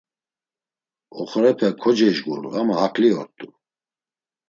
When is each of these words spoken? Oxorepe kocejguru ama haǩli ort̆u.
Oxorepe 1.19 1.67
kocejguru 1.81 2.49
ama 2.59 2.75
haǩli 2.81 3.09
ort̆u. 3.21 3.47